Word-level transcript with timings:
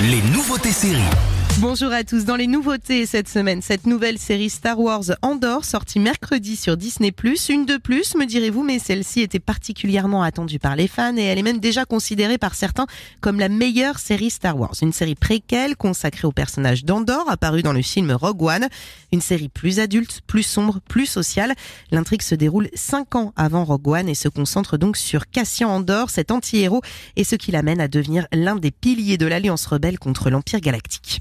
les 0.00 0.22
nouveautés 0.22 0.72
séries. 0.72 1.33
Bonjour 1.60 1.92
à 1.92 2.02
tous. 2.02 2.24
Dans 2.24 2.34
les 2.34 2.48
nouveautés 2.48 3.06
cette 3.06 3.28
semaine, 3.28 3.62
cette 3.62 3.86
nouvelle 3.86 4.18
série 4.18 4.50
Star 4.50 4.78
Wars 4.80 5.04
Andor 5.22 5.64
sortie 5.64 6.00
mercredi 6.00 6.56
sur 6.56 6.76
Disney+. 6.76 7.14
Une 7.48 7.64
de 7.64 7.76
plus, 7.76 8.16
me 8.16 8.26
direz-vous, 8.26 8.64
mais 8.64 8.80
celle-ci 8.80 9.20
était 9.20 9.38
particulièrement 9.38 10.24
attendue 10.24 10.58
par 10.58 10.74
les 10.74 10.88
fans 10.88 11.16
et 11.16 11.22
elle 11.22 11.38
est 11.38 11.42
même 11.42 11.60
déjà 11.60 11.84
considérée 11.84 12.38
par 12.38 12.56
certains 12.56 12.86
comme 13.20 13.38
la 13.38 13.48
meilleure 13.48 14.00
série 14.00 14.30
Star 14.30 14.58
Wars. 14.58 14.74
Une 14.82 14.92
série 14.92 15.14
préquelle 15.14 15.76
consacrée 15.76 16.26
au 16.26 16.32
personnage 16.32 16.84
d'Andor 16.84 17.30
apparu 17.30 17.62
dans 17.62 17.72
le 17.72 17.82
film 17.82 18.10
Rogue 18.10 18.42
One. 18.42 18.68
Une 19.12 19.20
série 19.20 19.48
plus 19.48 19.78
adulte, 19.78 20.22
plus 20.26 20.42
sombre, 20.42 20.80
plus 20.88 21.06
sociale. 21.06 21.54
L'intrigue 21.92 22.22
se 22.22 22.34
déroule 22.34 22.68
cinq 22.74 23.14
ans 23.14 23.32
avant 23.36 23.64
Rogue 23.64 23.86
One 23.88 24.08
et 24.08 24.16
se 24.16 24.28
concentre 24.28 24.76
donc 24.76 24.96
sur 24.96 25.30
Cassian 25.30 25.70
Andor, 25.70 26.10
cet 26.10 26.32
anti-héros, 26.32 26.82
et 27.14 27.22
ce 27.22 27.36
qui 27.36 27.52
l'amène 27.52 27.80
à 27.80 27.86
devenir 27.86 28.26
l'un 28.32 28.56
des 28.56 28.72
piliers 28.72 29.18
de 29.18 29.26
l'Alliance 29.26 29.66
rebelle 29.66 30.00
contre 30.00 30.30
l'Empire 30.30 30.60
galactique. 30.60 31.20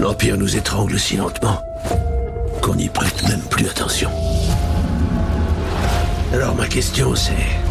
L'Empire 0.00 0.38
nous 0.38 0.56
étrangle 0.56 0.98
si 0.98 1.16
lentement 1.16 1.60
qu'on 2.62 2.74
n'y 2.76 2.88
prête 2.88 3.22
même 3.28 3.42
plus 3.42 3.68
attention. 3.68 4.10
Alors 6.32 6.54
ma 6.54 6.66
question 6.66 7.14
c'est... 7.14 7.67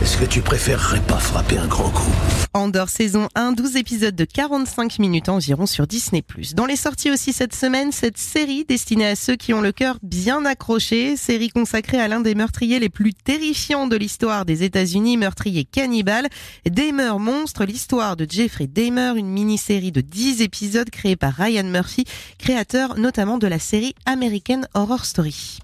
Est-ce 0.00 0.16
que 0.16 0.24
tu 0.24 0.42
préférerais 0.42 1.00
pas 1.00 1.18
frapper 1.18 1.58
un 1.58 1.66
grand 1.66 1.90
coup 1.90 2.12
Andor 2.54 2.88
saison 2.88 3.28
1, 3.34 3.50
12 3.50 3.76
épisodes 3.76 4.14
de 4.14 4.24
45 4.24 5.00
minutes 5.00 5.28
environ 5.28 5.66
sur 5.66 5.88
Disney+. 5.88 6.22
Dans 6.54 6.66
les 6.66 6.76
sorties 6.76 7.10
aussi 7.10 7.32
cette 7.32 7.54
semaine, 7.54 7.90
cette 7.90 8.16
série 8.16 8.64
destinée 8.64 9.08
à 9.08 9.16
ceux 9.16 9.34
qui 9.34 9.52
ont 9.52 9.60
le 9.60 9.72
cœur 9.72 9.98
bien 10.04 10.44
accroché, 10.44 11.16
série 11.16 11.48
consacrée 11.48 12.00
à 12.00 12.06
l'un 12.06 12.20
des 12.20 12.36
meurtriers 12.36 12.78
les 12.78 12.88
plus 12.88 13.12
terrifiants 13.12 13.88
de 13.88 13.96
l'histoire 13.96 14.44
des 14.44 14.62
États-Unis, 14.62 15.16
meurtrier 15.16 15.64
cannibale, 15.64 16.28
Dahmer 16.64 17.18
Monstre, 17.18 17.64
l'histoire 17.64 18.14
de 18.14 18.24
Jeffrey 18.28 18.68
Dahmer, 18.68 19.14
une 19.16 19.28
mini-série 19.28 19.90
de 19.90 20.00
10 20.00 20.42
épisodes 20.42 20.90
créée 20.90 21.16
par 21.16 21.34
Ryan 21.34 21.64
Murphy, 21.64 22.04
créateur 22.38 22.96
notamment 22.96 23.38
de 23.38 23.48
la 23.48 23.58
série 23.58 23.96
American 24.06 24.60
Horror 24.74 25.04
Story. 25.04 25.58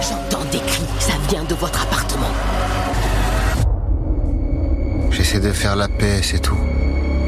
J'entends 0.00 0.44
des 0.52 0.58
cris, 0.58 0.82
ça 1.00 1.14
vient 1.28 1.44
de 1.44 1.54
votre 1.56 1.82
appartement. 1.82 2.30
J'essaie 5.32 5.48
de 5.48 5.52
faire 5.54 5.76
la 5.76 5.88
paix, 5.88 6.20
c'est 6.20 6.42
tout. 6.42 6.58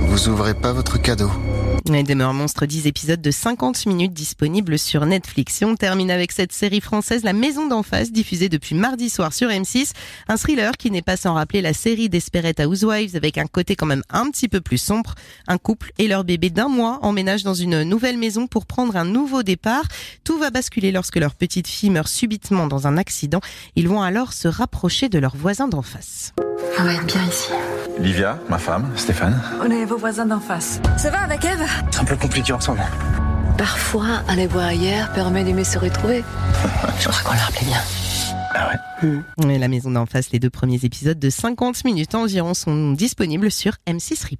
Vous 0.00 0.28
ouvrez 0.28 0.52
pas 0.52 0.74
votre 0.74 1.00
cadeau. 1.00 1.30
Et 1.90 2.02
Demeure 2.02 2.34
Monstre, 2.34 2.66
10 2.66 2.86
épisodes 2.86 3.22
de 3.22 3.30
50 3.30 3.86
minutes 3.86 4.12
disponibles 4.12 4.78
sur 4.78 5.06
Netflix. 5.06 5.62
Et 5.62 5.64
on 5.64 5.74
termine 5.74 6.10
avec 6.10 6.30
cette 6.30 6.52
série 6.52 6.82
française 6.82 7.24
La 7.24 7.32
Maison 7.32 7.66
d'en 7.66 7.82
face, 7.82 8.12
diffusée 8.12 8.50
depuis 8.50 8.74
mardi 8.74 9.08
soir 9.08 9.32
sur 9.32 9.48
M6. 9.48 9.92
Un 10.28 10.36
thriller 10.36 10.72
qui 10.76 10.90
n'est 10.90 11.00
pas 11.00 11.16
sans 11.16 11.32
rappeler 11.32 11.62
la 11.62 11.72
série 11.72 12.10
Desperate 12.10 12.60
Housewives 12.60 13.16
avec 13.16 13.38
un 13.38 13.46
côté 13.46 13.74
quand 13.74 13.86
même 13.86 14.02
un 14.10 14.30
petit 14.30 14.48
peu 14.48 14.60
plus 14.60 14.76
sombre. 14.76 15.14
Un 15.48 15.56
couple 15.56 15.90
et 15.96 16.06
leur 16.06 16.24
bébé 16.24 16.50
d'un 16.50 16.68
mois 16.68 16.98
emménagent 17.00 17.44
dans 17.44 17.54
une 17.54 17.84
nouvelle 17.84 18.18
maison 18.18 18.46
pour 18.46 18.66
prendre 18.66 18.96
un 18.96 19.06
nouveau 19.06 19.42
départ. 19.42 19.84
Tout 20.24 20.36
va 20.36 20.50
basculer 20.50 20.92
lorsque 20.92 21.16
leur 21.16 21.34
petite 21.34 21.68
fille 21.68 21.88
meurt 21.88 22.08
subitement 22.08 22.66
dans 22.66 22.86
un 22.86 22.98
accident. 22.98 23.40
Ils 23.76 23.88
vont 23.88 24.02
alors 24.02 24.34
se 24.34 24.46
rapprocher 24.46 25.08
de 25.08 25.18
leurs 25.18 25.36
voisins 25.36 25.68
d'en 25.68 25.80
face. 25.80 26.34
On 26.78 26.82
va 26.82 26.94
être 26.94 27.06
bien 27.06 27.22
ici. 27.24 27.50
Livia, 27.98 28.38
ma 28.48 28.58
femme, 28.58 28.90
Stéphane. 28.96 29.40
On 29.60 29.70
est 29.70 29.84
vos 29.84 29.96
voisins 29.96 30.26
d'en 30.26 30.40
face. 30.40 30.80
Ça 30.96 31.10
va 31.10 31.20
avec 31.20 31.44
Eve? 31.44 31.62
C'est 31.90 32.00
un 32.00 32.04
peu 32.04 32.16
compliqué 32.16 32.52
ensemble. 32.52 32.82
Parfois, 33.56 34.22
aller 34.28 34.46
voir 34.46 34.66
ailleurs 34.66 35.12
permet 35.12 35.44
d'aimer 35.44 35.64
se 35.64 35.78
retrouver. 35.78 36.24
Je 37.00 37.08
crois 37.08 37.30
qu'on 37.30 37.36
leur 37.36 37.52
plaît 37.52 37.66
bien. 37.66 37.80
Ah 38.56 38.70
ouais 39.02 39.48
Et 39.48 39.58
la 39.58 39.68
maison 39.68 39.90
d'en 39.90 40.06
face, 40.06 40.30
les 40.30 40.38
deux 40.38 40.50
premiers 40.50 40.84
épisodes 40.84 41.18
de 41.18 41.30
50 41.30 41.84
minutes 41.84 42.14
environ 42.14 42.54
sont 42.54 42.92
disponibles 42.92 43.50
sur 43.50 43.74
M6 43.86 44.24
Replay. 44.30 44.38